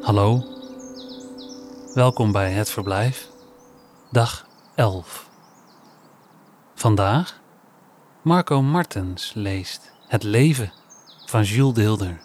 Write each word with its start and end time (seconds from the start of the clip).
Hallo, 0.00 0.42
welkom 1.94 2.32
bij 2.32 2.50
het 2.50 2.70
verblijf, 2.70 3.28
dag 4.10 4.46
11. 4.74 5.28
Vandaag 6.74 7.40
Marco 8.22 8.62
Martens 8.62 9.32
leest 9.34 9.92
Het 10.06 10.22
leven 10.22 10.72
van 11.26 11.42
Jules 11.42 11.74
Deelder. 11.74 12.20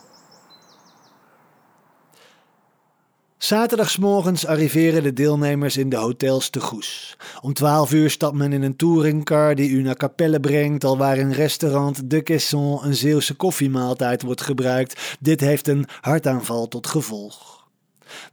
Zaterdagsmorgens 3.49 4.45
arriveren 4.45 5.03
de 5.03 5.13
deelnemers 5.13 5.77
in 5.77 5.89
de 5.89 5.95
hotels 5.95 6.49
te 6.49 6.59
Goes. 6.59 7.17
Om 7.41 7.53
12 7.53 7.91
uur 7.91 8.09
stapt 8.09 8.35
men 8.35 8.53
in 8.53 8.61
een 8.61 8.75
touringcar 8.75 9.55
die 9.55 9.69
u 9.69 9.81
naar 9.81 9.95
Capelle 9.95 10.39
brengt, 10.39 10.83
al 10.83 11.13
in 11.13 11.31
restaurant 11.31 12.09
De 12.09 12.23
Caisson 12.23 12.85
een 12.85 12.95
Zeeuwse 12.95 13.35
koffiemaaltijd 13.35 14.21
wordt 14.21 14.41
gebruikt. 14.41 15.17
Dit 15.19 15.39
heeft 15.39 15.67
een 15.67 15.85
hartaanval 16.01 16.67
tot 16.67 16.87
gevolg. 16.87 17.58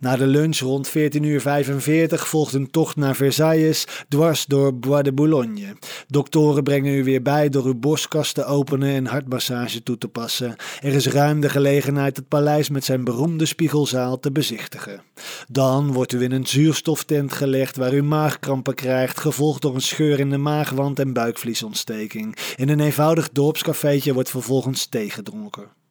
Na 0.00 0.16
de 0.16 0.26
lunch 0.26 0.58
rond 0.58 0.88
14.45 0.88 0.92
uur 1.20 2.18
volgt 2.18 2.54
een 2.54 2.70
tocht 2.70 2.96
naar 2.96 3.16
Versailles 3.16 3.86
dwars 4.08 4.46
door 4.46 4.78
Bois 4.78 5.02
de 5.02 5.12
Boulogne. 5.12 5.76
Doktoren 6.08 6.62
brengen 6.62 6.94
u 6.94 7.04
weer 7.04 7.22
bij 7.22 7.48
door 7.48 7.64
uw 7.64 7.74
borstkas 7.74 8.32
te 8.32 8.44
openen 8.44 8.94
en 8.94 9.06
hartmassage 9.06 9.82
toe 9.82 9.98
te 9.98 10.08
passen. 10.08 10.56
Er 10.80 10.92
is 10.92 11.06
ruim 11.06 11.40
de 11.40 11.48
gelegenheid 11.48 12.16
het 12.16 12.28
paleis 12.28 12.68
met 12.68 12.84
zijn 12.84 13.04
beroemde 13.04 13.46
spiegelzaal 13.46 14.20
te 14.20 14.32
bezichtigen. 14.32 15.02
Dan 15.48 15.92
wordt 15.92 16.12
u 16.12 16.22
in 16.22 16.32
een 16.32 16.46
zuurstoftent 16.46 17.32
gelegd 17.32 17.76
waar 17.76 17.94
u 17.94 18.02
maagkrampen 18.02 18.74
krijgt, 18.74 19.20
gevolgd 19.20 19.62
door 19.62 19.74
een 19.74 19.80
scheur 19.80 20.20
in 20.20 20.30
de 20.30 20.38
maagwand 20.38 20.98
en 20.98 21.12
buikvliesontsteking. 21.12 22.36
In 22.56 22.68
een 22.68 22.80
eenvoudig 22.80 23.30
dorpscafeetje 23.30 24.14
wordt 24.14 24.30
vervolgens 24.30 24.86
thee 24.86 25.10
gedronken 25.10 25.84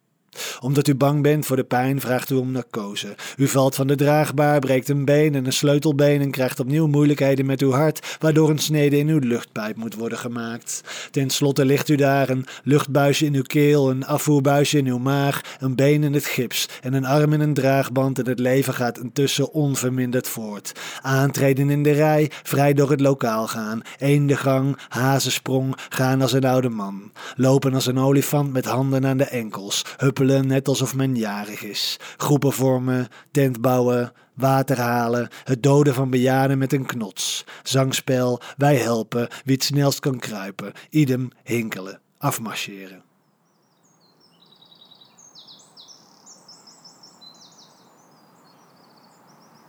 omdat 0.59 0.88
u 0.88 0.95
bang 0.95 1.22
bent 1.22 1.45
voor 1.45 1.55
de 1.55 1.64
pijn, 1.64 2.02
vraagt 2.02 2.30
u 2.30 2.36
om 2.36 2.52
narcose. 2.52 3.16
U 3.38 3.48
valt 3.48 3.75
van 3.75 3.88
de 3.88 3.95
draagbaar, 3.95 4.59
breekt 4.59 4.89
een 4.89 5.06
been 5.06 5.36
en 5.36 5.45
een 5.45 5.53
sleutelbeen 5.53 6.22
en 6.22 6.31
krijgt 6.31 6.59
opnieuw 6.59 6.88
moeilijkheden 6.88 7.45
met 7.45 7.61
uw 7.61 7.72
hart, 7.72 8.17
waardoor 8.20 8.50
een 8.50 8.59
snede 8.59 8.98
in 8.98 9.08
uw 9.08 9.20
luchtpijp 9.20 9.76
moet 9.76 9.95
worden 9.95 10.17
gemaakt. 10.17 10.81
Ten 11.11 11.30
slotte 11.30 11.66
ligt 11.66 11.89
u 11.89 11.95
daar, 11.95 12.30
een 12.30 12.45
luchtbuisje 12.64 13.26
in 13.26 13.36
uw 13.36 13.42
keel, 13.42 13.89
een 13.89 14.06
afvoerbuisje 14.06 14.78
in 14.78 14.88
uw 14.88 14.98
maag, 14.98 15.42
een 15.59 15.76
been 15.76 16.03
in 16.03 16.14
het 16.14 16.26
gips 16.26 16.70
en 16.81 16.94
een 16.94 17.06
arm 17.06 17.33
in 17.33 17.39
een 17.39 17.53
draagband 17.53 18.20
en 18.20 18.28
het 18.28 18.39
leven 18.39 18.73
gaat 18.73 19.00
intussen 19.00 19.52
onverminderd 19.52 20.28
voort. 20.28 20.72
Aantreden 21.02 21.70
in 21.70 21.83
de 21.83 21.92
rij, 21.92 22.31
vrij 22.44 22.73
door 22.73 22.89
het 22.89 23.02
lokaal 23.02 23.48
gaan, 23.48 23.81
gang, 24.28 24.78
hazensprong, 24.88 25.76
gaan 25.89 26.22
als 26.22 26.33
een 26.33 26.45
oude 26.45 26.70
man. 26.70 27.11
Lopen 27.36 27.73
als 27.73 27.86
een 27.86 28.00
olifant 28.00 28.53
met 28.53 28.66
handen 28.66 29.06
aan 29.06 29.17
de 29.17 29.23
enkels, 29.23 29.86
huppelen 29.98 30.45
net 30.46 30.68
alsof 30.68 30.96
men 30.96 31.16
jarig 31.16 31.64
is. 31.64 31.98
Groepen 32.18 32.54
vormen, 32.54 33.08
tent 33.32 33.62
bouwen, 33.62 34.14
water 34.34 34.80
halen, 34.80 35.30
het 35.44 35.64
doden 35.64 35.94
van 35.94 36.10
bejaarden 36.10 36.58
met 36.58 36.74
een 36.74 36.86
knots. 36.86 37.46
Zangspel, 37.64 38.42
wij 38.58 38.76
helpen, 38.76 39.28
wie 39.44 39.56
het 39.56 39.64
snelst 39.64 40.00
kan 40.00 40.20
kruipen. 40.20 40.73
Idem, 40.90 41.30
hinkelen, 41.44 42.00
afmarcheren. 42.18 43.04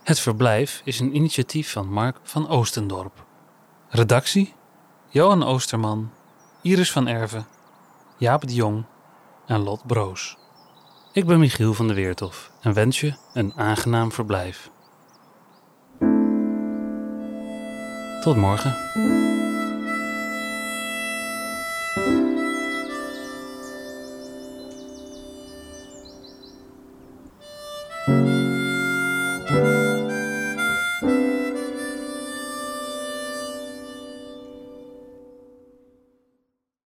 Het 0.02 0.20
verblijf 0.20 0.82
is 0.84 1.00
een 1.00 1.16
initiatief 1.16 1.72
van 1.72 1.88
Mark 1.88 2.16
van 2.22 2.48
Oostendorp. 2.48 3.24
Redactie: 3.88 4.54
Johan 5.08 5.42
Oosterman, 5.42 6.10
Iris 6.62 6.92
van 6.92 7.06
Erven, 7.06 7.46
Jaap 8.18 8.46
de 8.46 8.54
Jong 8.54 8.84
en 9.46 9.60
Lot 9.60 9.86
Broos. 9.86 10.36
Ik 11.16 11.26
ben 11.26 11.38
Michiel 11.38 11.74
van 11.74 11.86
der 11.86 11.96
Weertof 11.96 12.50
en 12.60 12.72
wens 12.72 13.00
je 13.00 13.14
een 13.32 13.52
aangenaam 13.54 14.12
verblijf. 14.12 14.70
Tot 18.20 18.36
morgen. 18.36 18.74